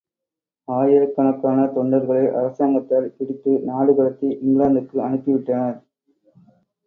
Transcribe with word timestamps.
ஆயிரக்கணக்காக 0.67 1.65
தொண்டர்களை 1.75 2.23
அரசாங்கத்தார் 2.39 3.05
பிடித்து 3.17 3.51
நாடு 3.63 3.93
கடத்தி 3.95 4.29
இங்கிலாந்துக்கு 4.41 4.97
அனுப்பி 4.99 5.31
விட்டனர். 5.31 5.77